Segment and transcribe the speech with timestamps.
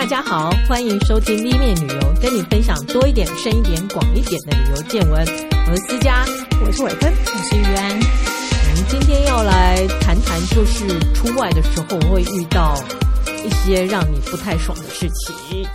[0.00, 5.20] 大家好，欢迎收听 V 面旅游，跟你分享多一点、深一点、广一点的旅游见闻。
[5.70, 6.24] 我是思佳，
[6.64, 7.90] 我是伟芬，我是玉安。
[7.90, 12.82] 我们今天要来谈谈，就是出外的时候会遇到
[13.44, 15.66] 一些让你不太爽的事情，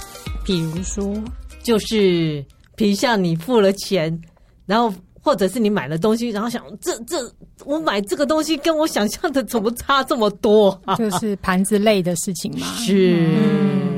[0.43, 1.13] 比如说，
[1.61, 2.43] 就是
[2.75, 4.19] 比如像你付了钱，
[4.65, 4.91] 然后。
[5.21, 7.17] 或者是你买了东西，然后想这这
[7.65, 10.79] 我买这个东西跟我想象的怎么差这么多？
[10.99, 12.67] 就是盘子类的事情嘛。
[12.75, 13.94] 是，嗯，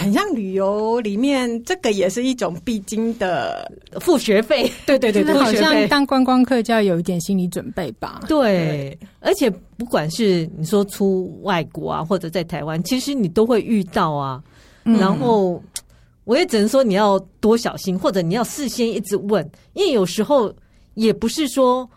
[0.00, 4.70] 很像旅游里面，这个也是一种必经的付学费。
[4.86, 8.20] 对对对对，好像当观光客就要有一点心理准备吧。
[8.28, 14.42] 对，对，而且不管是你说出外国啊，或者在台湾，其实你都会遇到啊。
[14.84, 15.62] 嗯，然后。
[16.24, 20.54] 我也只能说你要多小心，或者你要事先一直问，因为有时候
[20.94, 21.88] 也不是说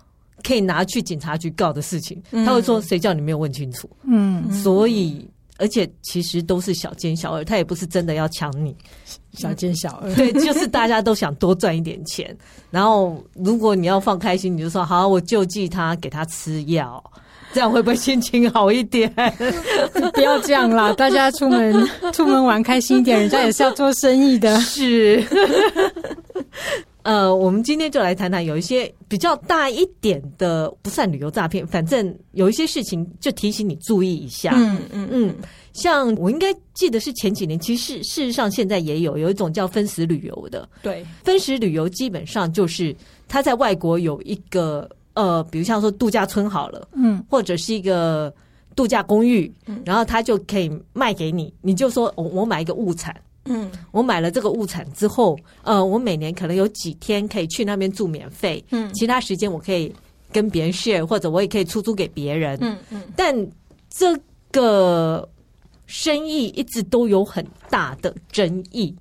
[0.41, 2.20] 可以拿去警察局告的事情。
[2.31, 3.88] 他会说谁叫你没有问清楚？
[4.04, 5.24] 嗯，所以
[5.57, 8.76] 而且其实都是小奸小恶，他也不是真的要抢你。
[9.34, 12.35] 小奸小恶，对，就是大家都想多赚一点钱。
[12.70, 17.04] 然后如果你要放开心，你就说好，我救济他，给他吃药。
[17.54, 19.07] 这样会不会心情好一点？
[20.15, 20.91] 不要这样啦！
[20.93, 24.59] 大家出门出门玩开心一点，人家也是要做生意的。
[24.59, 25.24] 是，
[27.04, 34.54] 呃，我们今天就来谈谈有一些比较大一点的，不算旅游诈骗，反正有一些事情就提醒你注意一下。
[34.55, 35.35] 嗯嗯嗯，
[35.74, 40.68] 像我应该记得是前几年，其实事实上现在也有有一种叫分时旅游的。
[40.81, 42.96] 对，分时旅游基本上就是
[43.27, 44.90] 他在外国有一个。
[45.15, 48.34] 呃，比如像说度假村好了，嗯，或者是一个
[48.76, 53.15] 度假公寓，嗯，然后他就可以卖给你，你就说我我买一个物产，
[53.46, 59.94] 嗯，我买了这个物产之后，呃，我每年可能有几天可以去那边住免费，嗯，其他时间我可以
[60.32, 63.36] 跟别人 share，或者我也可以出租给别人，嗯嗯，但
[63.90, 64.18] 这
[64.52, 65.28] 个
[65.86, 68.96] 生意一直都有很大的争议，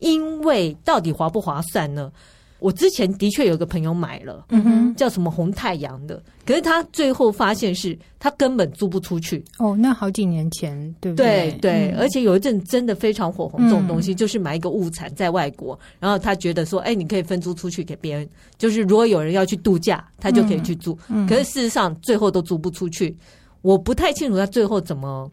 [0.00, 2.12] 因为到底划不划算呢？
[2.58, 9.44] 我之前的确有个朋友买了，嗯哼，叫什么红太阳的，可是他最后发现是他根本租不出去。
[9.58, 11.50] 哦，那好几年前，对不对？
[11.52, 20.96] 对对，嗯、而且有一阵真的非常火红，这种东西、嗯、就是买一个物产在外国，然后他觉得说，哎，你可以分租出去给别人，就是如果有人要去度假，他就可以去租。
[21.08, 23.14] 嗯、可是事实上最后都租不出去，
[23.60, 25.30] 我不太清楚他最后怎么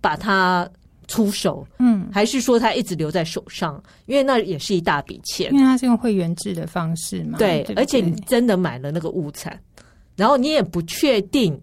[0.00, 0.68] 把它。
[1.10, 3.82] 出手，嗯，还是说他一直留在手上？
[4.06, 7.36] 因为那也是一大笔钱，因为他是用会员制的方式嘛。
[7.36, 9.60] 对，对对，而且你真的买了那个物产，
[10.16, 11.60] 然后你也不确定。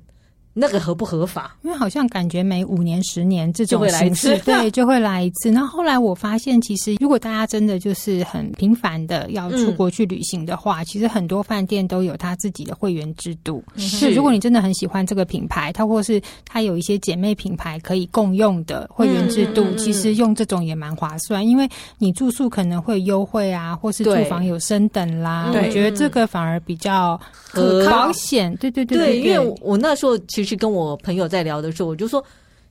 [0.60, 1.56] 那个合不合法？
[1.62, 5.52] 因为好像感觉每五年、十年这种形式， 对，就会来一次。
[5.52, 13.64] 那后，来我发现，其实如果大家真的就是很频繁的要出国去旅行的话，嗯、其实很多饭店都有他自己的会员制度。
[13.76, 21.70] 是，如果你真的很喜欢这个品牌，它或是它有一些姐妹品牌可以共用的会员制度，嗯、其实用这种也蛮划算，因为
[22.00, 25.52] 你住宿可能会优惠啊，或是住房有升等啦。
[25.54, 27.20] 我觉得这个反而比较
[27.52, 28.56] 可保险。
[28.56, 30.47] 对对对对，对，因为我那时候其实。
[30.48, 32.24] 去跟我朋友在聊的时候，我就说：“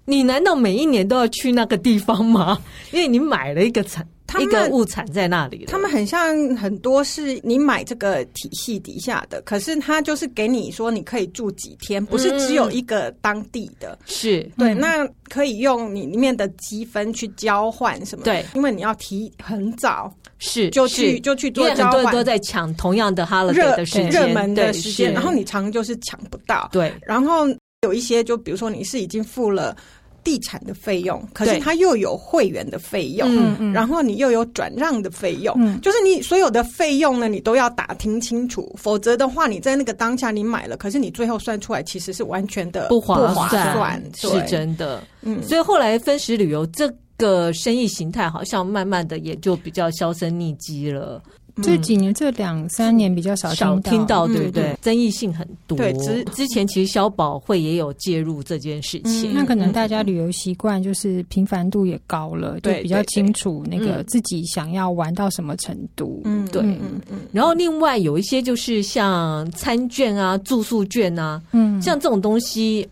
[0.07, 2.59] 你难道每一年都要去那个地方吗？
[2.93, 4.07] 因为你买了一个产，
[4.41, 5.65] 一个物产在那里。
[5.67, 13.93] 他们很像很多是你买这个体系底下的，可是他就是给你说你可以住几天，不是只有一个当地的。
[13.93, 18.25] 嗯、是对，那可以用你里面的积分去交换什么？
[18.25, 26.69] 对，因为你要提很早，是就去就去做交换，很多人都在抢同样的 holiday 的时间，热门的时间，然后你常常就是抢不到。
[26.73, 27.47] 对，然后。
[27.87, 29.77] 有一些，就比如说你是已经付了
[30.25, 33.29] 地产的费用，可是它又有会员的费用，
[33.61, 45.01] 嗯，然后你又有转让的费用，嗯，就是你所有的费用呢，你都要打听清楚，否则的话，你在那个当下你买了，可是你最后算出来其实是完全的不划算，不划算，是真的。
[45.23, 51.23] 嗯，所以后来分时旅游这个生意形态，好像慢慢的也就比较销声匿迹了。
[51.63, 54.73] 这几年这两三年比较少听到，少听到，对不对？
[54.73, 55.79] 嗯、争议性很多。
[55.79, 59.33] 对，之之前其实消保会也有介入这件事情。
[59.33, 66.21] 嗯、那可能大家旅游习惯就是频繁度也高了，对，比较清楚那个自己想要玩到什么程度。
[66.25, 67.21] 嗯，对，嗯嗯。
[67.33, 72.87] 然后另外有一些就是像餐券啊、住宿券啊，嗯，像这种东西，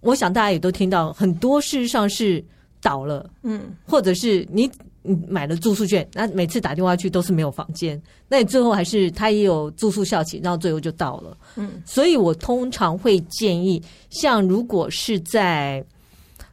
[0.00, 2.42] 我想大家也都听到，很多事实上是
[2.80, 4.70] 倒了，嗯，或者是你。
[5.06, 11.36] 你买了住宿券，那每次打电话去都是没有房间，那你最后还是他也有住宿校期，然后最后就到了。
[11.56, 13.80] 嗯，所以我通常会建议，
[14.10, 15.84] 像如果是在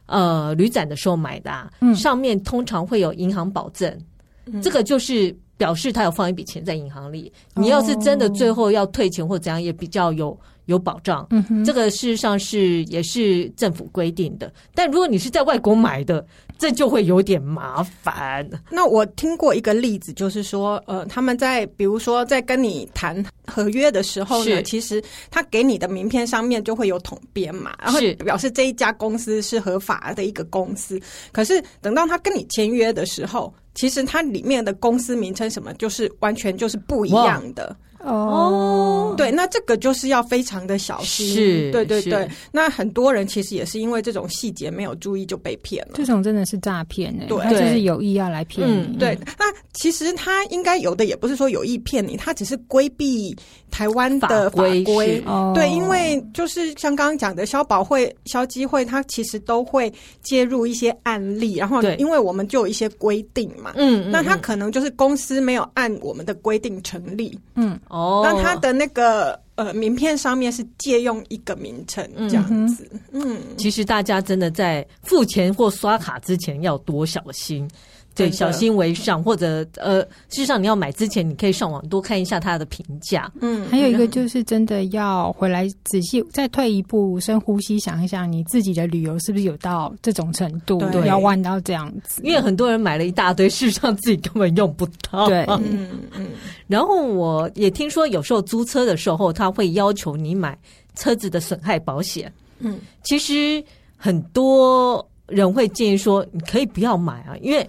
[0.06, 3.98] 呃旅展的时候买的，啊，嗯，上面通常会有银行保证，
[4.46, 5.34] 嗯，这个就是。
[5.58, 7.32] 表示他有放一笔钱在银行里。
[7.54, 11.26] 你要是真的最后要退钱或怎样，也比较有有保障。
[11.30, 14.52] 嗯哼，这个事实上是也是政府规定的。
[14.74, 16.24] 但如果你是在外国买的，
[16.58, 18.48] 这就会有点麻烦。
[18.70, 31.00] 那我听过一个例子，就是说，呃，他们在比如说在跟你谈合约的时候呢，其实他给你的名片上面就会有统编嘛，然后表示这一家公司是合法的一个公司。
[31.32, 37.74] 可是等到他跟你签约的时候，其实它里面的公司名称什么，就是完全就是不一样的。
[38.04, 41.26] 哦，对，那这个就是要非常的小心。
[41.26, 42.28] 是，对对对。
[42.50, 45.92] 那很多人其实也是因为这种细节没有注意就被骗了。
[45.94, 48.86] 这种真的是诈骗哎，对，他就是有意要来骗你。
[48.88, 53.34] 嗯、对，那其实他应该有的也不是说有意骗你，他只是规避
[53.70, 54.84] 台湾的法规。
[54.84, 67.78] 法规对，因为就是像刚刚讲的消保会、消基会，他其实都会介入一些案例，然后因为我们就有一些规定嘛，嗯，那他可能就是公司没有按我们的规定成立，嗯。
[67.92, 77.70] 哦，那他的那个呃名片上面是借用一个名称这样子，嗯，其实大家真的在付钱或刷卡之前要多小心。
[78.14, 83.32] 对，小心为上，或者呃，事实上你要买之前，你可以上网多看一下它的评价。
[83.40, 92.20] 嗯，还有一个就是真的要回来仔细再退一步，深呼吸，想一想你自己的旅游是不是有到这种程度，对，要玩到这样子。
[92.22, 95.26] 因为很多人买了一大堆，事实上自己根本用不到。
[95.26, 96.28] 对，嗯嗯。
[96.66, 100.58] 然后我也听说，有时候租车的时候，他会要求你买
[100.94, 102.30] 车子的损害保险。
[102.58, 103.64] 嗯，其实
[103.96, 107.66] 很多人会建议说，你可以不要买啊，因为。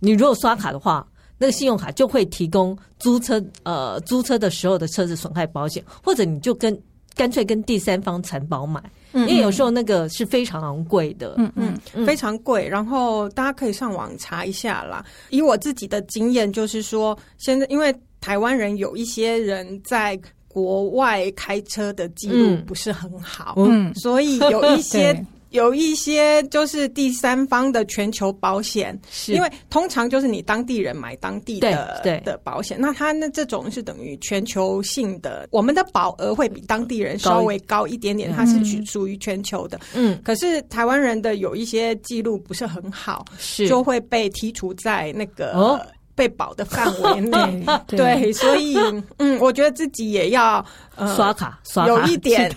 [0.00, 1.06] 你如果刷卡的话，
[1.38, 6.76] 那个信用卡就会提供租车呃租车的时候的车子损害保险，或者你就跟
[7.14, 8.82] 干脆跟第三方承保买，
[9.12, 11.52] 因为有时候那个是非常昂贵的，嗯
[11.94, 12.68] 嗯，非常贵。
[12.68, 15.04] 然后大家可以上网查一下啦。
[15.30, 25.24] 以我自己的经验，就是说，现在因为台湾人有一些人在国外开车的记录不是很好，嗯，所以有一些。
[25.50, 29.32] 有一些就是第三方的全球保险，是。
[29.32, 39.78] 因为通常就是你当地人买当地的的保险，那他那这种是等于全球性的，我们的保额会比当地人稍微高一点点，它是属属于全球的。
[39.94, 43.68] 嗯，可是台湾人的有一些记录不是很好，是。
[43.68, 47.64] 就会被剔除在那个被保的范围内。
[47.88, 48.76] 对，所以
[49.18, 50.64] 嗯，我觉得自己也要
[50.96, 52.54] 呃刷卡，刷卡有一点，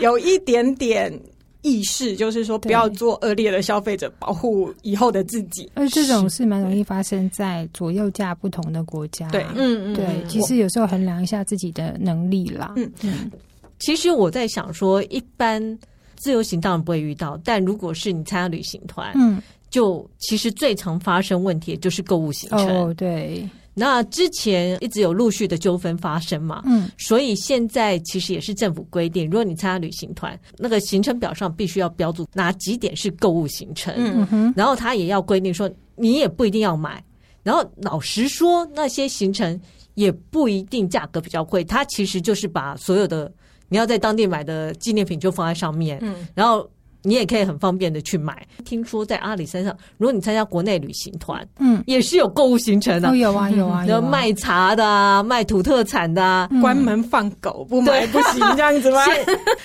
[0.00, 1.12] 有一点点。
[1.62, 5.70] 意识就是说，不要做恶劣的消费者，保护以后的自己。
[5.74, 9.28] 而这种是蛮容易发生在左右价不同的国家。
[9.30, 10.06] 对，嗯嗯，对。
[10.28, 12.74] 其实有时候衡量一下自己的能力啦。
[12.76, 13.30] 嗯嗯。
[13.78, 15.78] 其实我在想说，一般
[16.16, 22.68] 自由行当然不会遇到，但如果是你参加旅行团，嗯，就其实最常发生问题就是购物行程。
[22.68, 23.48] 哦，对。
[23.74, 37.02] 那之前一直有陆续的纠纷发生嘛，嗯，所以现在其实也是政府规定，如果你参加旅行团，那个行程表上必须要标注哪几点是购物行程，嗯哼，然后他也要规定说你也不一定要买，
[37.42, 39.58] 然后老实说那些行程
[39.94, 43.32] 也不一定价格比较贵，他其实就是把所有的
[43.68, 46.68] 你要在当地买的纪念品就放在上面，嗯，然后。
[47.02, 48.46] 你也可以很方便的去买。
[48.64, 53.10] 听说在阿里山上，如果你参加国内旅行团，嗯，也是有购物行程的。
[53.10, 59.00] 哦，有啊，有啊，有卖茶的，卖土特产的，关门放狗不买不行这样子吗？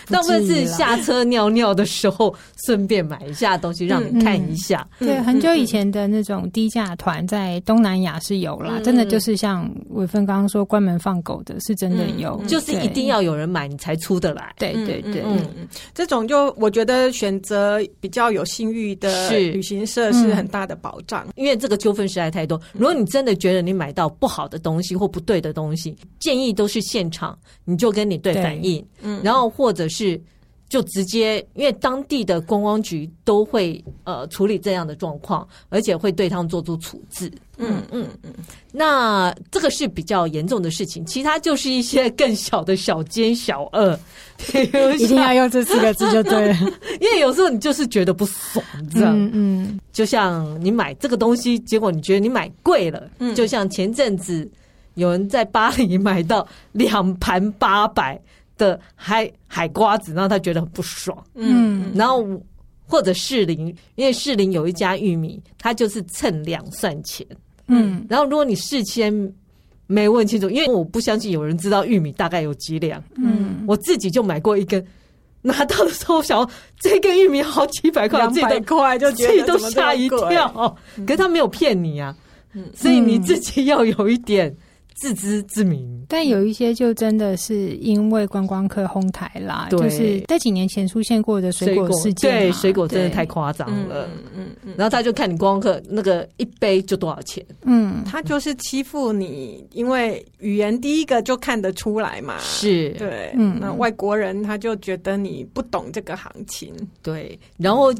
[0.10, 2.34] 大部分是下车尿尿的时候
[2.66, 4.88] 顺便买一下东西让你看一下。
[5.00, 14.54] 对，很久以前的那种低价团在东南亚是有啦，真的就是像伟芬刚刚说关门放狗的，是真的有，就是一定要有人买你才出得来。
[14.58, 17.27] 对对对，嗯嗯，这种就我觉得选。
[17.28, 22.60] 选择比较有信誉的旅行社是很大的保障，因为这个纠纷实在太多。
[22.72, 30.20] 如果你真的觉得你买到不好的东西或不对的东西，建议都是现场你就跟你对反应，嗯，然后或者是。
[30.70, 37.32] 就直接，因为当地的观光局都会呃处理这样的状况，而且会对他们做出处置。
[37.58, 38.34] 嗯嗯嗯。
[38.72, 43.98] 那这个是比较严重的事情，其他就是一些更小的小奸小恶。
[45.00, 46.58] 一定要用这四个字就对了，
[47.00, 49.14] 因为有时候你就是觉得不爽，这样。
[49.18, 49.80] 嗯嗯。
[49.94, 53.10] 就像你买这个东西，结果你觉得你买贵了。
[53.20, 53.34] 嗯。
[53.34, 54.48] 就像前阵子
[54.96, 58.20] 有人在巴黎买到两盘八百。
[58.58, 61.18] 的海海瓜子，让他觉得很不爽。
[61.36, 62.26] 嗯，然后
[62.86, 67.26] 或者士林，因为士林有一家玉米，他就是称两算钱。
[67.68, 69.34] 嗯，然后如果你事先
[69.86, 73.04] 没问清楚，因为我不相信有人知道玉米大概有几两。
[73.16, 74.86] 嗯，我自己就买过一根，
[75.42, 80.76] 拿到的时候我想说这个玉米好几百块，两百块就自己都吓一跳。
[81.06, 82.16] 可是他没有骗你啊。
[82.54, 84.56] 嗯，所以你自己要有一点。
[84.98, 102.90] 自知之明，但有一些就真的是因为观光客哄抬啦，就是在几年前出现过的水果事件，对，水果真的太夸张了，嗯嗯嗯，然后他就看你观光客那个一杯就多少钱，嗯，他就是欺负你，因为语言第一个就看得出来嘛，是。
[102.98, 106.74] 对，嗯，那外国人他就觉得你不懂这个行情，
[107.04, 107.94] 对，然后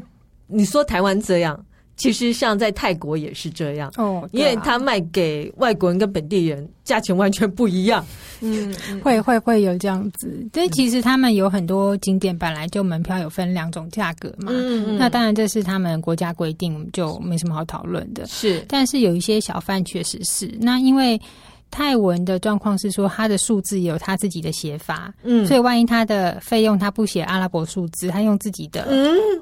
[0.48, 1.64] 你说台湾这样。
[1.98, 8.02] 其实像在泰国也是这样哦，因为他卖给外国人跟本地人价钱完全不一样，
[8.40, 8.74] 嗯，
[9.04, 10.48] 会会会有这样子。
[10.52, 18.26] 但其实他们有很多景点本来就门票有分两种价格嘛，嗯，那当然这是他们国家规定，就没什么好讨论的。
[18.26, 21.20] 是，但是有一些小贩确实是，那因为。
[21.70, 28.88] 泰文的状况是说，他的数字有他自己的写法，嗯，所以万一他的费用他不写阿拉伯数字，他用自己的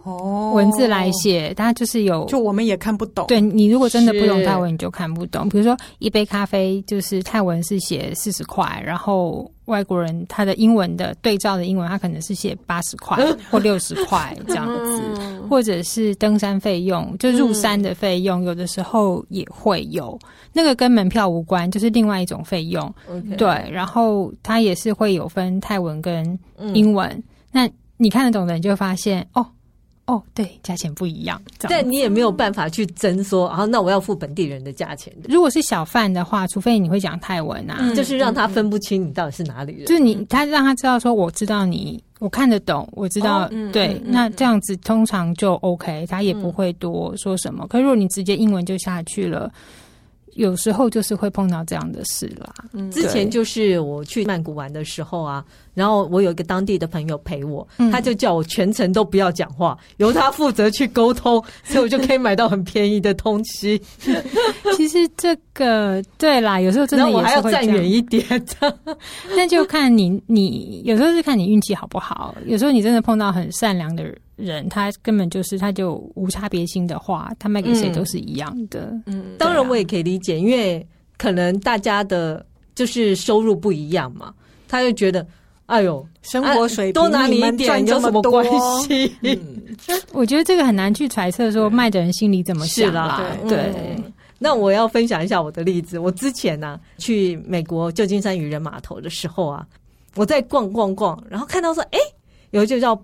[0.05, 3.27] 哦文字来写，他就是有，就我们也看不懂。
[3.27, 5.49] 对，你如果真的不懂泰文，你就看不懂。
[5.49, 9.51] 比如说一杯咖啡，就是泰文是写四十块，然后。
[9.67, 13.17] 外国人他的英文的对照的英文，他可能是写八十块
[13.51, 20.19] 或六十块这样子，或者是登山费用，就入山的费用，有的时候也会有，
[20.53, 22.93] 那个跟门票无关，就是另外一种费用。
[23.37, 26.39] 对，然后他也是会有分泰文跟
[26.75, 29.47] 英文，那你看得懂的，你就会发现哦。
[30.07, 35.13] 哦，对，价钱不一样，但你也没有办法去争说，啊，那我要付本地人的价钱。
[35.29, 39.87] 如果是小贩的话，除非你会讲泰文啊，嗯、就是让他分不清你到底是哪里人。
[39.87, 47.65] 就是你，他让他知道说，我知道你，我看得懂，我知道，哦、对、嗯，那这样子通常就 OK，他也不会多说什么。
[47.65, 49.53] 嗯、可是如果你直接英文就下去了。
[50.37, 52.53] 有时候就是会碰到这样的事啦。
[52.73, 63.81] 嗯，之前就是我去曼谷玩的时候啊，然后我有一个当地的朋友陪我，他就叫我全程都不要讲话， 由他负责去沟通，所以我就可以买到很便宜的东西。
[64.77, 68.23] 其实这个对啦，有时候真的我还要站远一点
[68.61, 68.79] 的，
[69.35, 74.17] 那就看你你有时候是看你运气好不好，有时候你真的碰到很善良的人。
[74.37, 78.95] 人他根本就是他就无差别心的话，他卖给谁都是一样的。
[79.07, 84.33] 嗯，当然我也可以理解，因为可能大家的就是收入不一样嘛，
[84.69, 85.27] 他就觉得，
[85.65, 88.45] 哎呦，生活水平、啊、多拿你一点有什么关
[88.83, 89.11] 系？
[89.23, 89.39] 嗯、
[90.13, 93.23] 我觉得这个很难去揣测说卖的人心里怎么想啦。
[93.43, 95.99] 对，对嗯、那我要分享一下我的例子。
[95.99, 99.67] 我之前呢、啊、去美国旧金山渔人码头的时候啊，
[100.15, 101.99] 我在逛逛逛，然后看到说，哎，
[102.51, 102.95] 有一个叫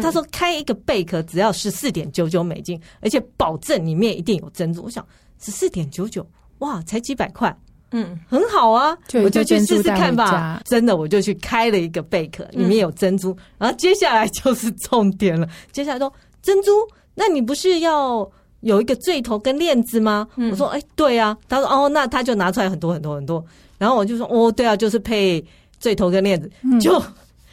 [0.00, 4.82] 他说开一个贝壳只要十四点九九美金，而且保证里面一定有珍珠。
[4.82, 5.06] 我想
[5.40, 6.26] 十四点九九，
[6.58, 7.54] 哇，才几百块，
[7.90, 10.62] 嗯，很好啊，我就去试试看吧。
[10.64, 13.36] 真的，我就去开了一个贝壳，里面有珍珠。
[13.58, 16.12] 然后接下来就是重点了，接下来说
[16.42, 16.70] 珍珠，
[17.14, 18.28] 那你不是要
[18.60, 20.26] 有一个坠头跟链子吗？
[20.50, 21.36] 我说哎，对啊。
[21.48, 23.44] 他说哦，那他就拿出来很多很多很多。
[23.78, 25.44] 然后我就说哦，对啊，就是配
[25.78, 26.50] 坠头跟链子，
[26.80, 27.02] 就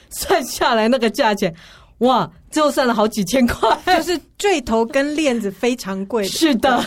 [0.10, 1.54] 算下来那个价钱。
[2.00, 6.24] 哇，最后算了好几千块，就是坠头跟链子非常贵。
[6.26, 6.84] 是的，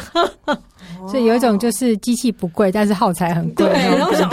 [1.08, 3.66] 所以有一种就是机器不贵，但是耗材很贵。
[3.66, 4.30] 对，然后想，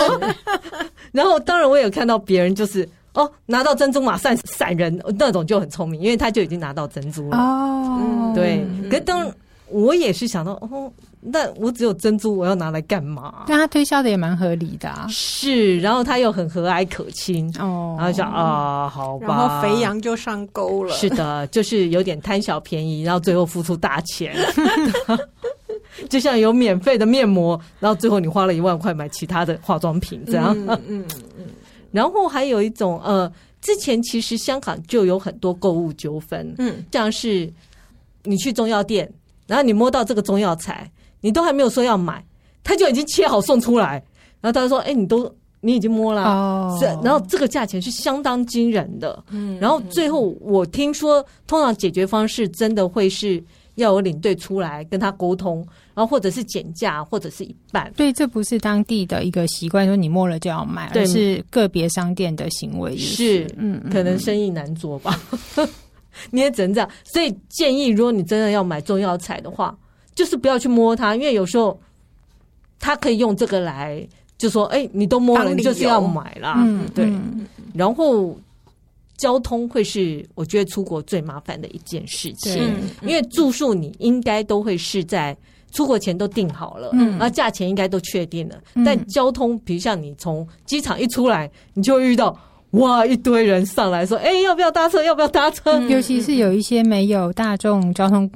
[1.11, 7.37] 然后当然我有看到别人就是哦，拿到珍珠马上闪人，那种就很聪明，因为他就已经拿到珍珠了。
[7.37, 9.31] 哦，对，可是当。
[9.73, 13.43] 我也是想到哦，那我只有珍珠，我要拿来干嘛？
[13.47, 15.07] 但他推销的也蛮合理的啊。
[15.09, 20.93] 是，然后他又很和蔼可亲哦，然后想啊，好吧，然后肥羊就上钩了。
[20.93, 24.35] 是的，就是有点贪小便宜，然后最后付出大钱，
[26.09, 30.55] 就像有免费的面膜，然后最后你花了一万块买其他的化妆品，这样。
[30.67, 31.05] 嗯嗯
[31.37, 31.45] 嗯。
[31.91, 37.51] 然后还有一种呃，之前其实香港就有很多购物纠纷，嗯，像是
[38.23, 39.11] 你去中药店。
[39.53, 40.89] 然后你摸到这个中药材，
[41.21, 42.25] 你都还没有说要买，
[42.63, 44.03] 他就已经切好送出来。
[44.41, 45.31] 然后他就说：“哎，你都
[45.61, 46.87] 你已经摸了，哦，是。
[47.03, 49.23] 然后这个价钱是相当惊人的。
[49.29, 53.41] 嗯，然后最后我听说，通常解决方式真的会是
[53.75, 55.57] 要有领队出来跟他沟通，
[55.93, 57.93] 然后或者是减价，或者是一半。
[57.95, 63.15] 对，这不是当地的一个习惯，说你摸了就要买，而是个别商店的行为是。
[63.15, 65.19] 是，嗯，可能生意难做吧。
[66.13, 69.77] 嗯 ”你也只能这样，所以建议，如果你真的要买中药材的话，
[70.15, 71.79] 就是不要去摸它，因为有时候
[72.79, 77.11] 他可以用这个来，就说：“哎，你都摸了，你就是要买啦。”嗯，对。
[77.73, 78.37] 然后
[79.17, 82.61] 交通会是我觉得出国最麻烦的一件事情，
[83.01, 85.35] 因为住宿你应该都会是在
[85.71, 92.37] 出国前都定好了，嗯，然后价钱应该都确定了，但交通，比如像你从机场一出来，你就会遇到。
[92.73, 93.05] 哇！
[93.05, 95.03] 一堆人上来说：“哎、欸，要不要搭车？
[95.03, 98.29] 要不要搭车？”尤其是有一些没有大众交通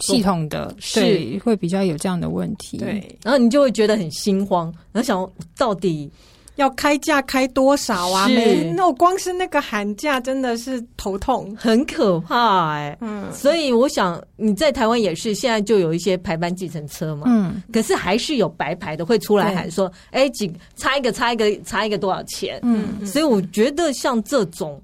[0.00, 2.78] 系统的，是会比较有这样的问题。
[2.78, 6.10] 对，然后你就会觉得很心慌，然后想到底。
[6.56, 8.26] 要开价开多少啊？
[8.28, 12.98] 没，那我光是那个喊价真的是头痛，很可怕哎、欸。
[13.00, 17.24] 嗯，所以我想你在台湾也是，现在就有一些排班计程车嘛。
[17.26, 24.82] 嗯，可是还是有白牌的会出来喊说：“哎、欸，几差一个，差一个，差一个多少钱？”嗯，所以我觉得像这种，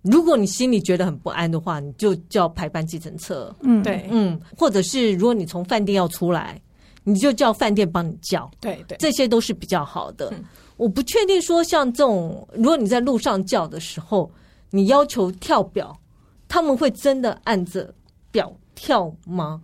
[0.00, 3.54] 如果你心里觉得很不安的话，你就叫排班计程车。
[3.60, 6.58] 嗯，对，嗯，或者是如果你从饭店要出来，
[7.04, 8.50] 你就叫饭店帮你叫。
[8.60, 10.30] 对对，这些都是比较好的。
[10.32, 10.42] 嗯
[10.76, 14.30] 我不确定说像这种，如果你在路上叫的时候，
[14.70, 15.96] 你要求跳表，
[16.48, 17.92] 他们会真的按着
[18.30, 19.60] 表跳吗？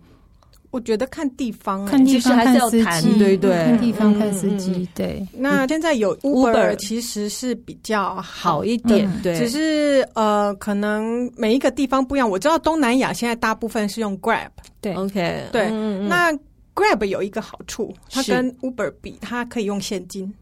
[0.71, 5.23] 我觉得看地方，看地方，还是要谈，对对，看地方看司机，对。
[5.31, 9.37] 那现在有 Uber，其实是比较好一点，对。
[9.37, 12.27] 只是呃，可能每一个地方不一样。
[12.27, 14.49] 我知道东南亚现在大部分是用 Grab，
[14.81, 15.69] 对，OK，对。
[16.07, 16.33] 那
[16.73, 20.33] Grab 有一一个好处，它跟 Uber 比，它可以用现金。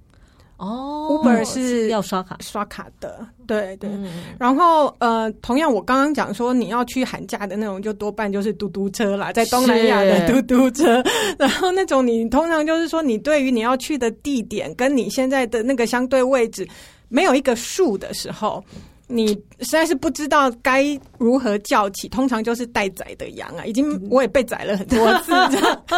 [0.62, 3.89] 哦，Uber 是要刷卡刷卡的，对对。
[3.89, 4.08] 嗯、
[4.39, 11.03] 然后呃，同样我刚刚讲说你要去寒假的那种，就多半就是嘟嘟车啦，在东南亚的嘟嘟车。
[11.39, 16.68] 然后那种你通常就是说，你对于你要去的地点跟你现在的那个相对位置
[17.10, 18.63] 没有一个数的时候。
[19.12, 19.27] 你
[19.60, 23.65] 实在是不知道该如何叫起，通常就是待宰的羊啊！
[23.65, 25.32] 已经我也被宰了很多次。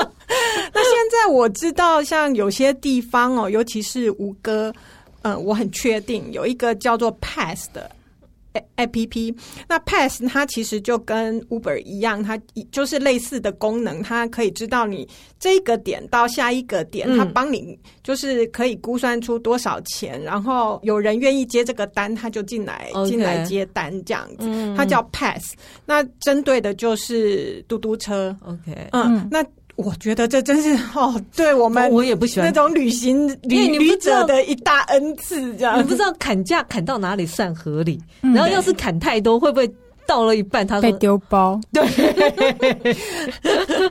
[0.73, 4.73] 那现在我知道，像有些地方哦，尤其是吴哥，
[5.21, 7.89] 嗯，我很确定有一个叫做 Pass 的。
[8.75, 9.35] A P P，
[9.67, 12.39] 那 Pass 它其实就跟 Uber 一样，它
[12.71, 15.07] 就是类似的功能，它可以知道你
[15.39, 25.53] 这个点到下一个点，嗯、它帮你就是可以估算出多少钱，然后有人愿意接这个单，他就进来进来接单这样子，嗯、它叫 Pass，
[25.85, 29.45] 那针对的就是嘟嘟车，OK，嗯，那。
[29.75, 32.47] 我觉得这真是哦，对我们我也不喜欢。
[32.47, 35.79] 那种旅行旅旅者的一大恩赐，这样。
[35.79, 39.67] 你不知道砍价砍到哪里算合理，然后要是砍太多，会不会
[40.13, 41.59] 到了一半他被丢包？
[41.71, 41.83] 对，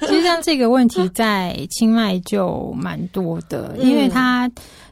[0.07, 4.49] 其实像这个问题在清迈就蛮多的，因为他。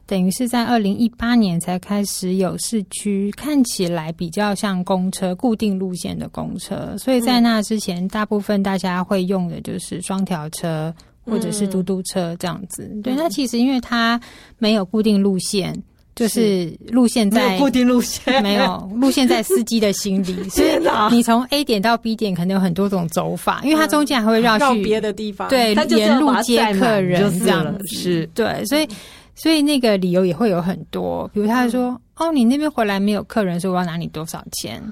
[0.07, 10.93] 等于是在二零一八年才开始有市区，看起来比较像公车固定路线的公车，所以在那之前，大部分大家会用的就是双条车
[11.25, 12.91] 或者是嘟嘟车这样子。
[12.93, 14.21] 嗯、对，那其实因为它
[14.59, 15.81] 没有固定路线，
[16.15, 20.71] 就是路线在固定路线， 没有路线在司机的心里， 所以
[21.11, 28.27] 你从 A 点到 B 点可能有很多种走法，因为它中间还会绕去别的地方，对，沿路接客人这样子，是。
[28.35, 28.89] 对，所以。
[29.37, 34.83] 所以那个理由也会有很多，比如他说：“嗯、哦，你那边回来没有客人，所以我要拿你多少钱？”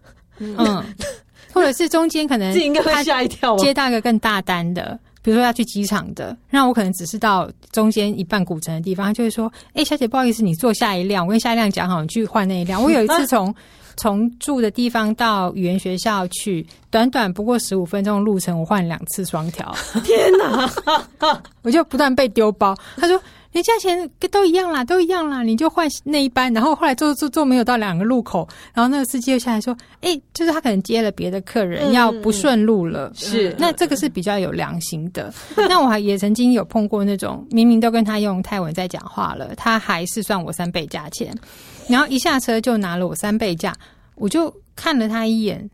[0.40, 0.82] 嗯，
[1.52, 13.54] 或者是中间可能这应该会吓一跳，接到一个更大单的，比如说要去机场的，那我可能只是到中间一半古城的地方，他就会说：“哎、欸，小姐，不好意思，你坐下一辆，我跟下一辆讲好，你去换那一辆。”我有一次从
[13.96, 19.74] 从住的地方到语言学校去，短短不过十五分钟的路程，我换两次双条。
[20.02, 21.40] 天哪！
[21.62, 22.76] 我就不断被丢包。
[22.96, 23.20] 他说。
[23.52, 26.52] 连价钱都一样啦，都一样啦，你就换那一班。
[26.52, 33.08] 然后后来坐坐坐没有到两个路口，然后那个司机又下来说：“哎、欸，就是他可能接了别的客人，嗯、要不顺路了。
[33.08, 35.32] 嗯”是，那这个是比较有良心的。
[35.68, 41.34] 那我还也曾经有碰过那种明明都跟他用泰文在讲话了，他还是算我三倍价钱，
[41.88, 43.74] 然后一下车就拿了我三倍价，
[44.14, 45.68] 我就看了他一眼。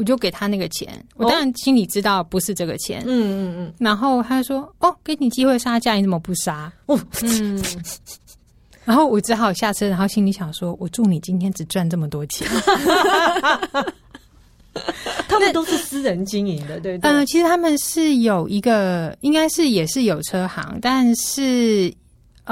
[0.00, 3.74] 我就给他那个钱，我当然心里知道不是这个钱，嗯嗯嗯。
[3.78, 7.62] 然后他就说：“哦，给你机会杀价，你怎么不杀？”哦，嗯。
[8.82, 12.48] 然后我只好下车，然后心里想说：“我祝你今天只赚这么多钱。
[15.28, 17.10] ”他们都是私人经营的，对不对？
[17.10, 21.92] 嗯，其实他们是有一个，应该是也是有车行，但是。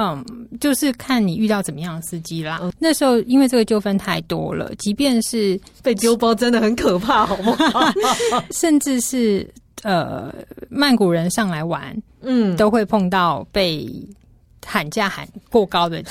[0.01, 0.23] 嗯，
[0.61, 2.59] 就是看你遇到怎么样的司机啦。
[2.61, 7.81] 嗯、那时候因为这个纠纷太多了，即便是被丢包，真的很可怕，好不好？
[8.51, 9.45] 甚至是
[9.83, 10.33] 呃，
[10.69, 13.89] 曼谷人上来玩，嗯，都会碰到被
[14.65, 16.01] 喊价喊过高的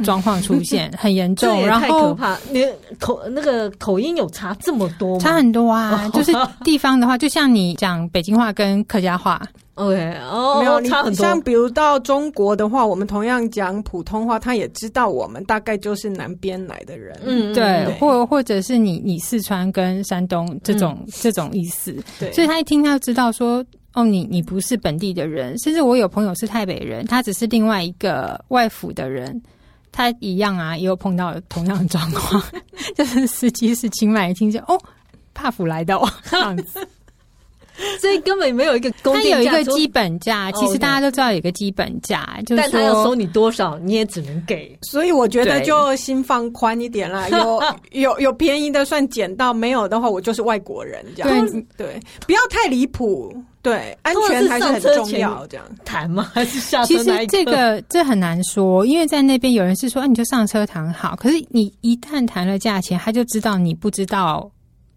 [0.04, 1.64] 状况出现， 很严重。
[1.66, 2.64] 然后太可怕，你
[2.98, 5.20] 口那个口音有差这么多吗？
[5.20, 6.32] 差很多啊， 就是
[6.64, 9.40] 地方的话，就像你讲北京话跟客家话。
[9.74, 11.24] OK，哦，没有，差很多。
[11.24, 29.40] 像比如到中国的话，我们同样讲普通话，他也知道我们大概就是南边来的人，嗯，对，对或或者是你你四川跟山东这种、嗯、这种意思，对，所以他一听他就知道说，哦，你你不是本地的人，甚至我有朋友是台北人，他只是另外一个外府的人，
[29.92, 32.42] 他一样啊，也有碰到同样的状况，
[32.96, 34.80] 就是司机是清迈，一听见哦，
[35.34, 36.86] 帕府来的哦， 这样子。
[37.98, 40.52] 所以根本没有一个公定价，它有一个基本价。
[40.52, 44.78] 其实大家都知道有一个基本价，就是但他要收你多少，你也只能给。
[44.82, 51.48] 所以我觉得就心放宽一点啦，有 有有便宜的算捡到，没有的话我就是外国人这样。
[51.48, 53.34] 对对，不要太离谱。
[53.62, 55.46] 对，安全还是很重要。
[55.46, 56.30] 这样谈吗？
[56.34, 56.86] 还是下车？
[56.86, 61.14] 其实这个这很难说，因为在那边有人是说，啊，你就上车谈好。
[61.16, 64.50] 可是你一旦谈了价钱，他就知道你不知道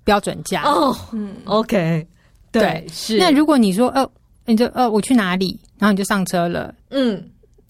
[0.04, 0.95] 标准价哦。
[1.12, 2.08] 嗯，OK，
[2.52, 3.17] 对，对是。
[3.17, 4.10] 那如果你说，呃，
[4.45, 7.21] 你就呃，我去哪里，然后你就上车了，嗯。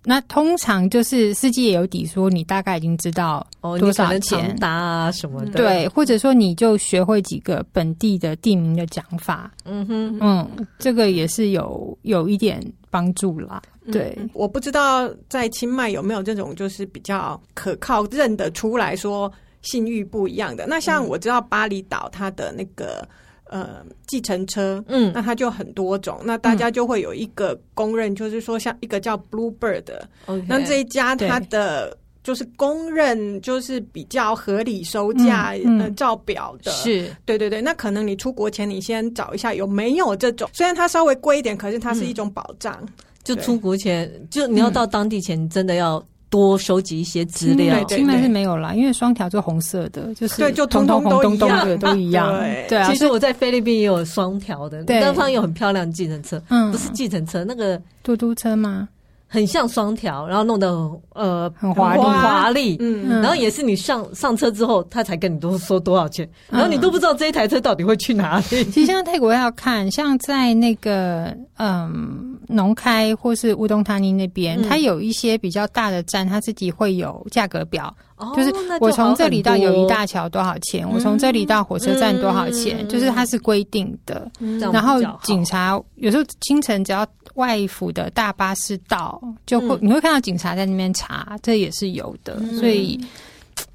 [0.06, 3.46] 那通常就是司机也有底，说你大概已经知道
[3.80, 13.62] 多少钱搭啊什么的，对，或者说你就学会几个本地的地名的讲法，嗯哼，嗯，这个也是有有一点帮助啦。
[13.92, 20.66] 对，嗯，我不知道在清迈有没有这种就是比较可靠认得出来说信誉不一样的。
[20.68, 23.08] 那像我知道巴厘岛它的那个。
[23.54, 37.62] 呃，计程车，嗯，那它就很多种，那大家就会有一个公认，就是说像一个叫 Bluebird 的，Okay, 那这一家它的就是公认就是比较合理收价，嗯，呃，照表的，是对对对。
[37.62, 42.76] 那可能你出国前你先找一下有没有这种，虽然它稍微贵一点，可是它是一种保障。
[42.82, 42.90] 嗯，
[43.24, 46.04] 就出国前，就你要到当地前，真的要。
[46.34, 52.34] 多收集一些资料，清迈是没有啦，因为双条就红色的，就是对，就通通红东东的都一样。
[52.68, 52.76] 对。
[52.76, 55.14] 啊，其实我在菲律宾也有双条的，对。
[55.14, 58.90] 方有很漂亮的计程车，嗯，不是计程车，那个嘟嘟车吗？
[59.34, 60.70] 很像双条，然后弄得
[61.16, 68.64] 呃很华丽，华丽，嗯，然后也是你上上车之后，他才跟你多说多少钱，然后你都不知道这一台车到底会去哪里。
[68.70, 77.92] 其实像泰国要看，像在那个嗯农开或是乌东塔尼那边，它有一些比较大的站，它自己会有价格表，
[78.36, 84.32] 就是我从这里到友谊大桥多少钱，我从这里到火车站多少钱，就是它是规定的。
[84.72, 87.08] 然后警察有时候清晨只要。
[87.36, 92.38] 外府的大巴士到，就会、嗯、你会看到警察在那边查，这也是有的。
[92.40, 93.00] 嗯、所以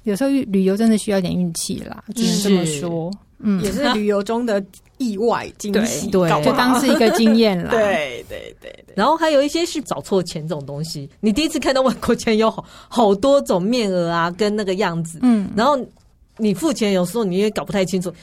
[0.03, 3.11] 有时候旅游真的需要点运气啦，只能这么说。
[3.39, 4.63] 嗯，也是旅游中的
[4.99, 7.71] 意外惊喜，对，就当是一个经验啦。
[7.73, 8.93] 对对对对。
[8.95, 15.75] 然后还有一些是找错钱这种东西，你第一次看到外国钱有好好多种面额啊，跟那个样子，嗯，然后
[16.37, 18.13] 你付钱有时候你也搞不太清楚。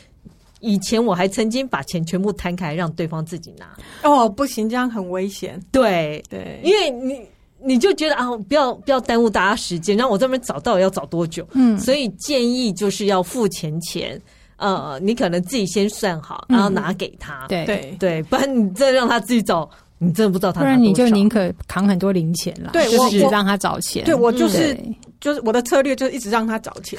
[0.60, 3.76] 以前我还曾经把钱全部摊开，让对方自己拿。
[4.02, 5.62] 哦，不行，这样很危险。
[5.70, 7.20] 对对，因为你
[7.62, 11.46] 你就觉得啊，不要不要耽误大家时间，让我这边找到要找多久？
[11.52, 14.20] 嗯，所以建议就是要付钱前，
[14.56, 17.46] 呃，你可能自己先算好，然后拿给他。
[17.48, 20.60] 对对对，不然你再让他自己找，你真的不知道他。
[20.60, 24.04] 不然你就宁可扛很多零钱了，对，就是让他找钱。
[24.04, 24.76] 对我就是。
[25.18, 26.96] 就是我的策略，就是一直让他找钱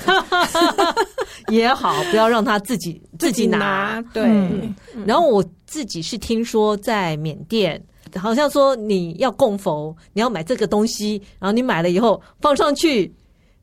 [1.49, 3.57] 也好，不要让他自己 自己拿。
[3.57, 4.73] 拿对，嗯、
[5.05, 7.81] 然后我自己是听说在缅甸，
[8.15, 13.09] 好像说你要供佛，你要买这个东西，然后你买了以后放上去。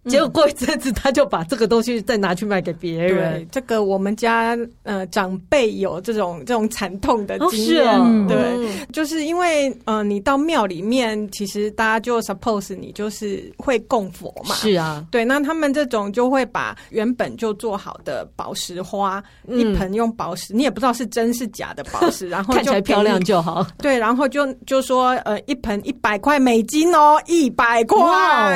[0.08, 3.40] 结果过一阵子，他就把这个东西再拿去卖给别人。
[3.40, 7.84] 对，这个我们家呃长辈有这种这种惨痛的经验。
[7.86, 14.54] 哦哦、对，嗯、就是因为呃，你到庙里面，其实大家就 suppose 你就是会供佛嘛。
[14.54, 23.66] 是啊，对，那他们这种就会把原本就做好的宝石花、嗯、一盆用宝石，你也不知道是真是假的宝石， 然后就看起来漂亮就好。
[23.78, 27.98] 对，然后就就说呃，一盆一百块美金哦，一百块。
[27.98, 28.50] 哇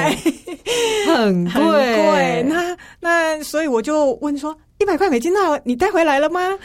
[1.47, 1.63] 很。
[1.63, 6.59] 贵，那那所以我就问说，一百块美金，那你带回来了吗？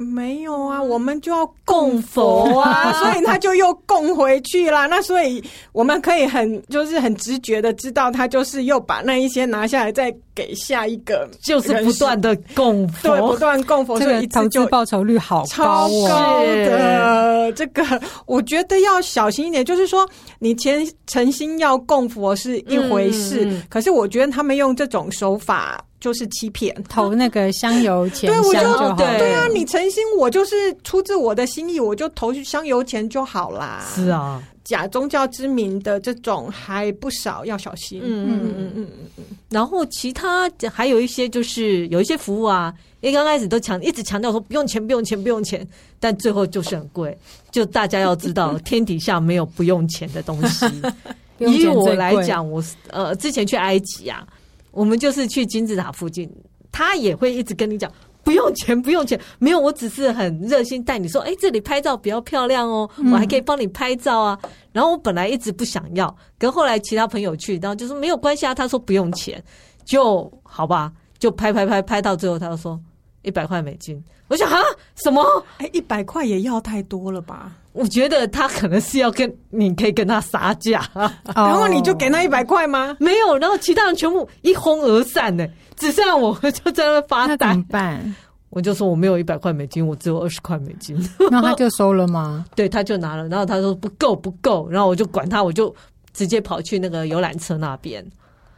[0.00, 4.86] 没有啊，我们就要供佛啊， 所以他就又供回去啦。
[4.86, 17.52] 那所以我们可以很就是很直觉的知道，他就是又把那一些拿下来，再给下一个，就是不断的供佛，对，不断供佛，所以投资报酬率好高的。
[17.52, 17.84] 这个
[18.24, 20.08] 我觉得要小心一点，就是说
[20.38, 25.84] 你前诚心要供佛是一回事，嗯、可是我觉得他们用这种手法。
[26.00, 28.92] 就是欺骗， 投那个香油钱香就好。
[28.94, 33.84] 对，对啊，你诚心，我就是出自我的心意，我就投去香油钱就好啦。
[33.94, 38.00] 是啊，假宗教之名的这种还不少，要小心。
[38.02, 39.24] 嗯嗯嗯嗯嗯嗯。
[39.50, 45.66] 然后其他还有一些，就是有一些服务啊，因为刚开始都强一直强调说不用钱，不用钱，不用钱，
[45.98, 47.16] 但最后就是很贵。
[47.50, 50.64] 就大家要知道，天底下没有不用钱的东西。
[51.38, 54.26] 以我来讲，我呃之前去埃及啊。
[54.70, 56.30] 我们就是去金字塔附近，
[56.70, 57.90] 他也会一直跟你讲
[58.22, 64.38] 不用钱，不用钱，没有，我只是很热心带你说，哎，这里拍照比较漂亮哦，我还可以帮你拍照啊。
[64.42, 69.42] 嗯、然后我本来一直不想要，可后来其他朋友去，然后就说没有关系啊，他说不用钱，
[69.84, 72.78] 就好吧，就拍拍拍拍到最后，他就说
[73.22, 74.02] 一百块美金。
[74.28, 74.60] 我想啊，
[74.96, 75.24] 什么？
[75.58, 77.52] 哎，一百块也要太多了吧？
[77.72, 80.88] 我觉得他可能是要跟你可以跟他杀价，
[81.34, 82.96] 然后你就给那一百块吗？
[82.98, 87.48] 没有，然后其他人全部一哄而散呢，只剩下我就在那发呆。
[87.48, 88.14] 怎么办？
[88.50, 90.96] 我就说我没有一百块美金，我只有二十块美金。
[91.30, 92.44] 然后他就收了吗？
[92.56, 93.28] 对，他就拿了。
[93.28, 94.68] 然后他说不够，不够。
[94.68, 95.72] 然后我就管他，我就
[96.12, 98.04] 直接跑去那个游览车那边。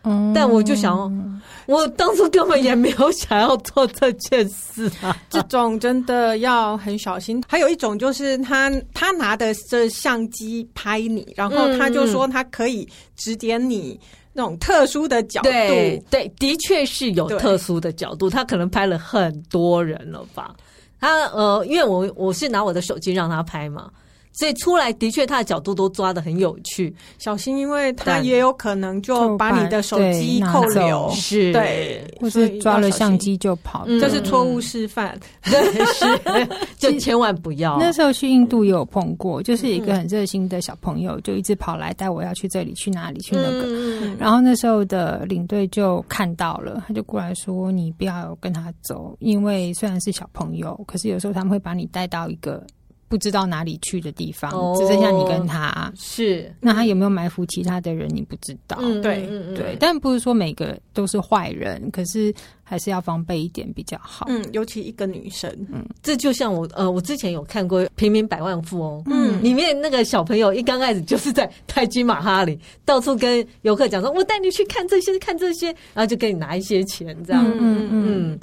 [0.05, 5.17] 嗯，但我就想，我当初根本也没有想要做这件事啊。
[5.31, 7.43] 这种真的要很小心。
[7.49, 13.99] 还有一种就是他他拿的这相机拍你，然后他就说他可以指点你
[14.33, 15.49] 那种特殊的角度。
[15.51, 18.29] 对，对，的确是有特殊的角度。
[18.29, 20.55] 他可能拍了很多人了吧？
[21.01, 23.91] 他呃，因为我我是拿我的手机让他拍嘛。
[24.33, 36.07] 所以出来的确，他的角度都抓的很有趣，小心，因为他也有可能就把你的手机扣留，是，对，或是抓了相机就跑，这是错误示范，对，是，
[36.79, 37.79] 就千万不要。
[37.79, 52.65] 那时候去印度也有碰过，就是一个很热心的小朋友，就一直跑来带我要去这里去哪里去那个，然后那时候的领队就看到了，他就过来说：“你不要跟他走，因为虽然是小朋友，可是有时候他们会把你带到一个。”
[53.13, 55.93] 不知道哪里去的地方，只剩下你跟他。
[55.95, 58.09] 是，那他有没有埋伏其他的人？
[58.09, 58.79] 你不知道。
[58.81, 59.77] 嗯，对，对。
[59.79, 64.25] 但不是说每个都是坏人，可是还是要防备一点比较好。
[64.31, 65.47] 嗯，尤其一个女生。
[65.71, 77.45] 嗯，这就像我呃，我之前有看过《平民百万富翁》，嗯，里面那个小朋友一刚开始就是在泰姬玛哈里到处跟游客讲说：“我带你去看这些，看这些。”然后就给你拿一些钱，这样。
[77.47, 78.41] 嗯嗯嗯。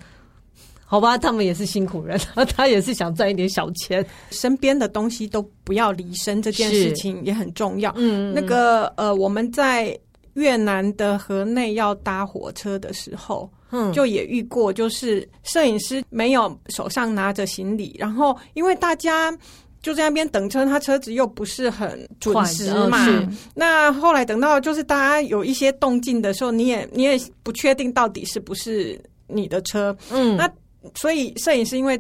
[0.92, 2.20] 好吧，他们也是辛苦人，
[2.58, 4.04] 他也是想赚一点小钱。
[4.32, 7.94] 身边的东西都不要离身，这件事情也很重要。
[7.96, 9.96] 嗯，那个呃，我们在
[10.34, 19.32] 越南的河内要搭火车的时候，嗯，就也遇过，就是摄影师没有手上拿着行李，然后因为大家
[19.84, 22.98] 就在那边等车，他车子又不是很准时嘛。
[23.54, 29.96] 那后来等到就是大家有一些动静的时候，你也你也不确定到底是不是你的车。
[30.10, 30.52] 嗯，那。
[30.96, 32.00] 所以摄影师因为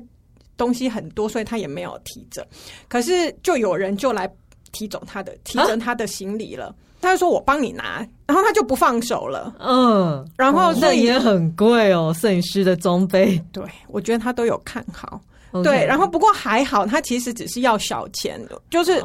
[0.58, 2.46] 东西很多，所以他也没有提着。
[2.88, 4.30] 可是就有人就来
[4.72, 6.65] 提走他的，提着他的行李了。
[6.68, 9.56] 啊、他就说：“我帮你拿。”然后他就不放手了。
[9.60, 13.42] 嗯，然后那也很贵哦，摄影师的装备。
[13.54, 15.22] 对，我觉得他都有看好。
[15.63, 18.39] 对，然后不过还好，他其实只是要小钱，
[18.70, 19.02] 就是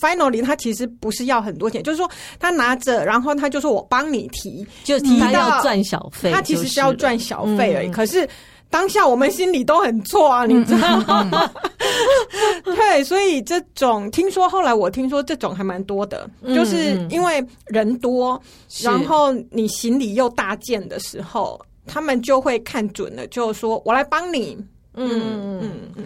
[0.00, 7.88] finally 他其实不是要很多钱，就是说他拿着，然后他就说我帮你提，就提到赚小费，他其实是要赚小费而已。
[7.88, 8.28] 嗯、可是。
[8.74, 11.48] 当下我们心里都很错啊，你知道吗？
[12.64, 18.42] 对，所以这种听说后来我听说这种还蛮多的，就是因为人多，
[18.82, 24.58] 然后你行李又大件的时候，他们就会看准了，就说我来帮你。
[24.94, 26.04] 嗯嗯嗯，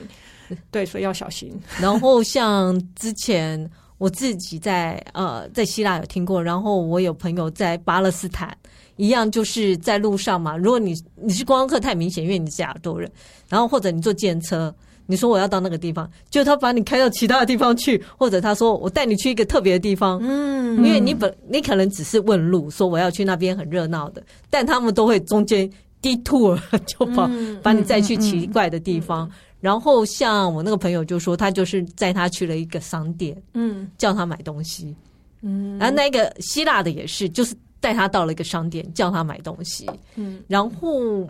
[0.70, 1.58] 对，所以要小心。
[1.80, 3.58] 然后像之前
[3.96, 8.54] 我自己在呃在希腊有听过，然后我有朋友在巴勒斯坦。
[8.98, 10.54] 一样就是在路上嘛。
[10.54, 13.10] 如果你你是观光客，太明显，因为你是亚洲人。
[13.48, 14.74] 然后或者你坐电车，
[15.06, 20.18] 你说我要到那个地方，就他把你开到其他的地方去，或者他说我带你去一个特别的地方。
[20.20, 25.70] 嗯，因为你本你可能只是问路，说我要去那边很热闹的，但他们都会中间
[26.02, 27.30] detour 就把
[27.62, 29.30] 把你再去奇怪的地方。
[29.60, 34.94] 然后像我那个朋友就说，他就是载他去了一个商店，嗯，叫他买东西，
[35.40, 37.54] 嗯，然后那个希腊的也是，就是。
[37.80, 39.88] 带他到了一个商店，叫他买东西。
[40.16, 41.28] 嗯，然后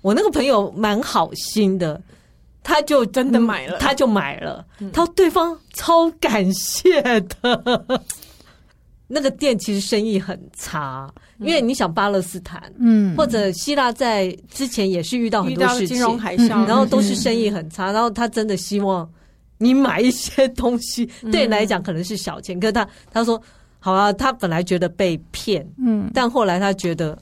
[0.00, 2.00] 我那个朋友蛮好心的，
[2.62, 4.66] 他就真的买了，他就买了。
[4.92, 8.00] 他说对方超感谢的。
[9.10, 17.90] 那个店其实生意很差，因为你想巴勒斯坦，嗯，或者希腊在之前也是遇到很多事情，金融海啸，然后都是生意很差。
[17.90, 19.08] 然后他真的希望
[19.56, 23.40] 你买一些东西，对你来讲可能是小钱，可是他他说。
[23.80, 27.16] 好啊，他本来觉得被骗，嗯，但后来他觉得，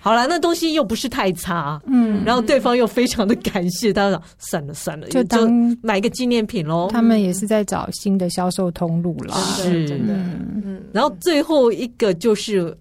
[0.00, 5.50] 好了，那东西又不是太差，嗯，然后对方又非常的感谢，他说算了算了，就当
[5.82, 6.88] 买个纪念品喽。
[6.90, 10.82] 他们也是在找新的销售通路了，是真的，嗯。
[10.92, 12.76] 然后最后一个就是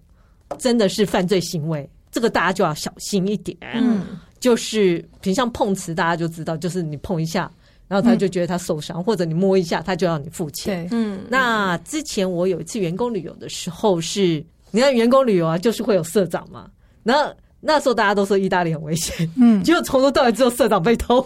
[0.58, 4.02] 真的是犯罪行为，这个大家就要小心一点，嗯，
[4.40, 7.50] 就是平常碰瓷，大家就知道，就是你碰一下。
[7.88, 10.88] 然后他就觉得他受伤，嗯、或者你摸一下，他就要你付钱。
[10.90, 11.22] 对，嗯。
[11.30, 16.68] 那之前我有一次员工旅游的时候是，是你看员工旅游啊，就是会有社长嘛。
[17.04, 21.26] 那那时候大家都说意大利很危险，嗯，结果从头到尾只有社长被偷。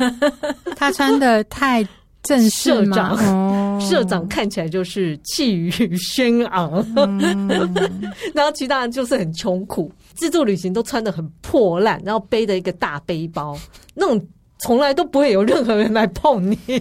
[0.76, 1.86] 他穿的太
[2.22, 7.48] 正式，社长，哦、社长看起来就是气宇轩昂，嗯、
[8.34, 9.92] 然后其他人就是很穷苦。
[10.14, 13.54] 自助旅行都穿的很破烂，然后背着一个大背包，
[13.94, 14.26] 那种
[14.58, 16.58] 从来都不会有任何人来碰你，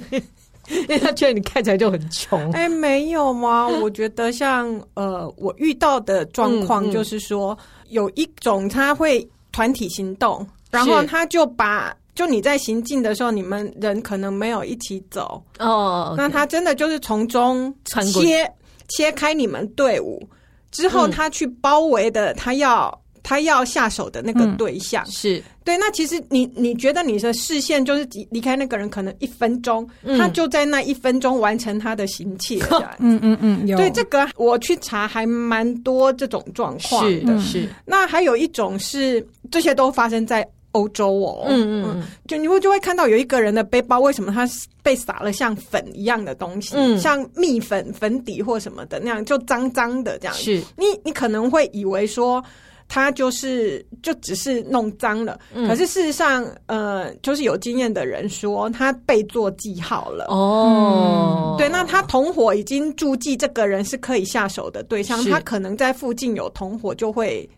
[0.69, 2.51] 因为他觉得你看起来就很穷。
[2.51, 3.67] 哎，没有吗？
[3.81, 11.95] 我觉得像呃，我遇到的状况就是说，嗯嗯、有一种他会团体行动，然后他就把。
[12.15, 16.07] 就你在行进的时候，你们人可能没有一起走哦。
[16.11, 16.17] Oh.
[16.17, 17.75] 那他真的就是从中
[18.13, 18.49] 切
[18.87, 20.25] 切开你们队伍
[20.71, 25.75] 之后，他去包围的他要、嗯、他要下手的那个对象、嗯、是对。
[25.77, 32.59] 那其实你你觉得你的视线就是离离开那个人可能一分钟，嗯、他就在那一分钟完成他的行窃。
[32.99, 33.75] 嗯嗯嗯，有。
[33.75, 37.39] 对这个我去查还蛮多这种状况的。
[37.39, 40.47] 是，是那还有一种是这些都发生在。
[40.75, 44.45] 欧洲哦，嗯嗯，就你会就会看到有一个人的背包，为什么他
[44.83, 50.43] 被撒了像粉一样的东西，嗯，像蜜粉、粉底或什么的那样，就脏脏的这样子。
[50.43, 52.43] 是，你你可能会以为说
[52.87, 60.25] 他就是就只是弄脏了，嗯，可是事实上，呃，就是有经验的人说他被做记号了。
[60.29, 67.49] 哦，对，那他同伙已经注记这个人是可以下手的对象，他可能在附近有同伙就会。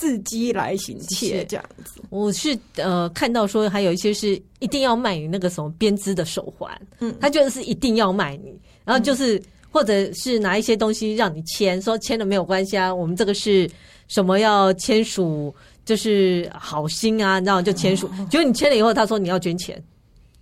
[0.00, 8.52] 伺机来行窃这样子，我是呃看到说还有一些是一定要卖你那个什么编织的手环，嗯，他就是一定要卖你，
[8.84, 13.70] 然后就是、嗯、或者是拿一些东西让你签，说签了没有关系啊，我们这个是
[14.08, 19.82] 什么要签署，就是好心啊，然后就签署，结果你签了以后，他说你要捐钱，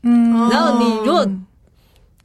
[0.03, 1.29] 嗯，然后你如果。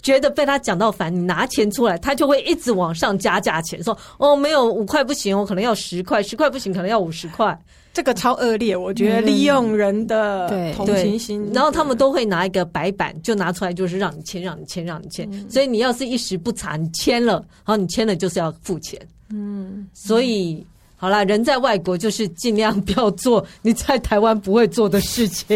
[0.01, 7.59] 觉得被他讲到烦，你拿钱出来，他就会一直往上加价钱，说哦，没有五块不行，我可能要十块，十块不行，可能要五十块，
[7.91, 11.45] 这个超恶劣，我觉得利用人的同情心。
[11.53, 15.27] 然后他们都会拿一个白板，就拿出来，就是让你签，让你签，让你签。
[15.33, 18.97] 嗯、所以你要是一时不察，你签了，然后你签了就是要付钱。
[19.31, 20.65] 嗯，所以
[20.99, 25.47] 好啦，人在外国就是尽量不要做你在台湾不会做的事情。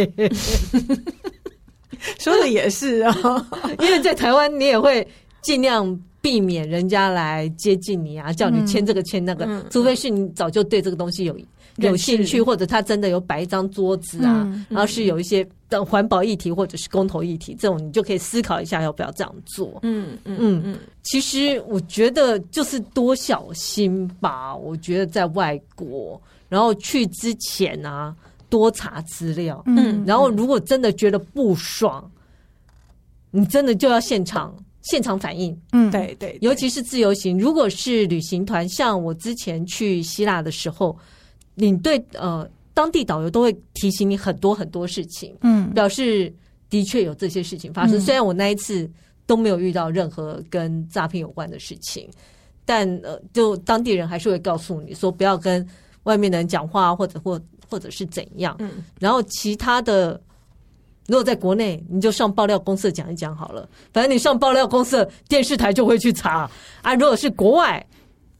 [2.19, 3.47] 说的也是啊，
[3.79, 5.05] 因为在台湾你也会
[5.41, 11.37] 尽量避免人家来接近你啊，叫你签这个签那个，嗯、除非是你早就对这个东西有
[11.77, 19.79] 有兴趣，或者他真的有摆一张桌子啊，嗯、然后是有一些的环保议题或者是公投议题，这种你就可以思考一下要不要这样做。
[19.83, 24.55] 嗯嗯嗯嗯，其实我觉得就是多小心吧。
[24.55, 28.15] 我觉得在外国，然后去之前啊。
[28.49, 32.07] 多查资料，嗯，然后如果真的觉得不爽，
[33.31, 40.95] 嗯、你真的就要现场现场反应，嗯，对对，尤其是自由行，如果是旅行团，像我之前去希腊的时候，
[41.55, 46.33] 领队呃当地导游都会提醒你很多很多事情，嗯，表示
[46.69, 47.97] 的确有这些事情发生。
[47.97, 48.89] 嗯、虽然我那一次
[49.25, 52.09] 都没有遇到任何跟诈骗有关的事情，
[52.65, 55.67] 但呃，就当地人还是会告诉你说不要跟
[56.03, 57.41] 外面的人讲话，或者或。
[57.69, 58.55] 或者是怎样？
[58.59, 60.21] 嗯，然后其他的，
[61.07, 63.67] 如果在国内，你就上爆料公社讲一讲好了。
[63.91, 66.47] 反正你上爆料公社，电视台就会去查
[66.83, 66.93] 啊。
[66.93, 67.83] 如果是国外，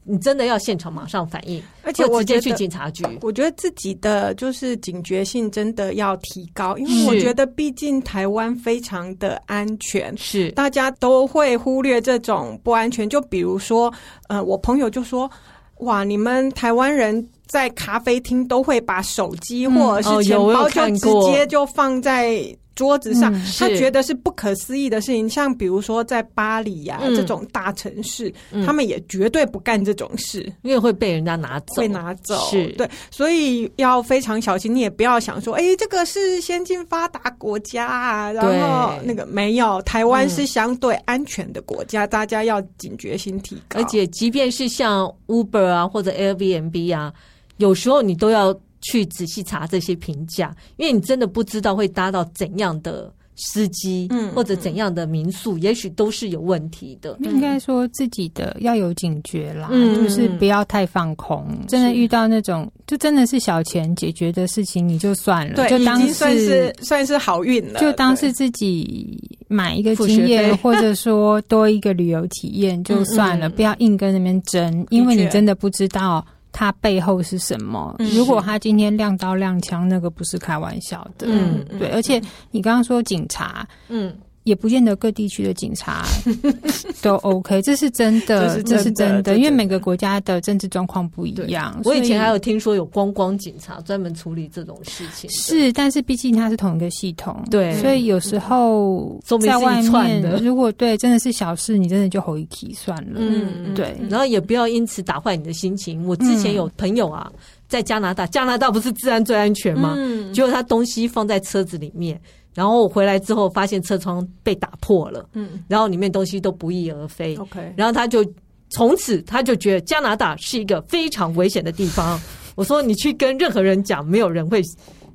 [0.04, 3.04] 你真的要现场马上反应，而且我直接去警察局。
[3.22, 13.08] 我觉得自己的就是警觉性真的要提高，因为我觉得毕竟台湾非常的安全，是大家都会忽略这种不安全。
[13.08, 13.92] 就比如说，
[14.28, 15.30] 呃，我朋友就说。
[15.78, 16.04] 哇！
[16.04, 22.40] 你们台湾人在咖啡厅都会把手机或者是钱包就直接就放在
[22.74, 25.28] 桌子上，嗯、他觉得是不可思议的事情。
[25.28, 32.36] 像比如说在巴黎呀、啊嗯、这种大城市，嗯、他们也绝对不干这种事，因为会被人家拿走，被拿走。
[32.50, 34.74] 是对，所以要非常小心。
[34.74, 43.80] 你也不要想说，哎、欸，这个是先进发达国家啊，然后那个没有，台湾是相对安全的国家，嗯、大家要警觉性提高。
[43.80, 47.12] 而且，即便是像 Uber 啊或者 Airbnb 啊，
[47.58, 48.54] 有时候你都要。
[48.84, 57.16] 去仔细查这些评价，因为你真的不知道会搭到怎样的司机，嗯，或者怎样的民宿，嗯、也许都是有问题的。
[57.20, 61.46] 应该说自己的要有警觉啦，嗯、就是不要太放空。
[61.48, 69.18] 嗯、真的遇到那种，就真的是小钱解决的事情，你就算了，对，就当是算是算是好运了，就当是自己
[69.48, 76.24] 买一个经验， 或者说多一个旅游体验就算了，嗯嗯，不要硬跟那边争，因为你真的不知道。
[76.56, 77.96] 他背后是什么？
[78.14, 81.26] 如果他今天亮刀亮枪，那个不是开玩笑的。
[81.28, 81.88] 嗯，对。
[81.88, 84.16] 而且你刚刚说警察，嗯。
[84.44, 86.06] 也不见得各地区的警察
[87.02, 91.80] 都 OK，这是真的，这是真的，因为每个国家的政治状况不一样。
[91.84, 106.06] 我以前还有听说有光光警察专门处理这种事情，是，但是毕竟它是同一个系统，对，所以有时候在外面，如果对真的是小事，你真的就吼一气算了，嗯，对，然后也不要因此打坏你的心情。
[106.06, 107.32] 我之前有朋友啊。
[107.74, 109.94] 在加拿大，加拿大不是治安最安全吗？
[109.96, 112.20] 嗯，结果他东西放在车子里面，
[112.54, 117.34] 然后回来之后发现车窗被打破了，嗯，然后里面东西都不翼而飞。
[117.36, 118.24] OK，然后他就
[118.70, 122.20] 从此他就觉得加拿大是一个非常危险的地方。
[122.54, 124.62] 我说你去跟任何人讲，没有人会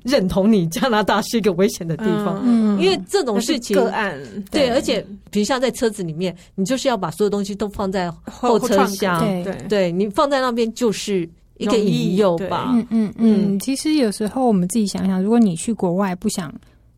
[0.02, 4.20] 认同你加拿大是一个危险的地方，嗯，因为这种事情个案。
[4.50, 5.00] 对，而且
[5.30, 11.26] 比如像在车子里面，你就是要把所有东西都放在后车厢，对，对你放在那边就是。
[11.60, 13.58] 一个引诱吧，嗯嗯嗯。
[13.58, 16.52] 其实有时候我们自己想想，如果你去国外不想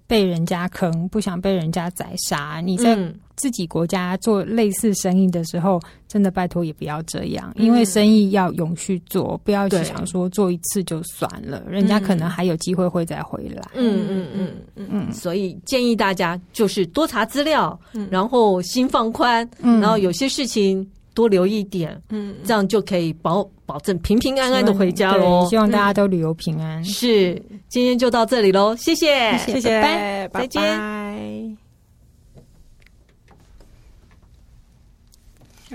[0.06, 2.96] 被人家坑，不想被人家宰杀，你在
[3.34, 13.62] 自己国家做类似生意的时候，真的拜托也不要这样，因为生意要永续做，不要去想说做一次就算了，人家可能还有机会会再回来。
[13.74, 15.12] 嗯嗯嗯嗯嗯。
[15.12, 17.76] 所以建议大家就是多查资料，
[18.10, 20.86] 然后心放宽，然后有些事情。
[21.14, 25.46] 多留一点，嗯，这样就可以保保证平平安安的回家喽。
[25.48, 26.84] 希望大家都旅游平安。
[26.84, 27.34] 是，
[27.68, 30.46] 今天就到这里喽，谢谢，谢谢，拜拜，再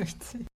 [0.03, 0.56] 见。